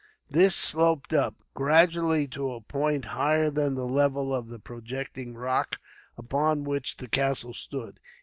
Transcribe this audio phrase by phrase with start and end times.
[0.31, 5.75] This sloped up, gradually, to a point higher than the level of the projecting rock
[6.17, 7.99] upon which the castle stood.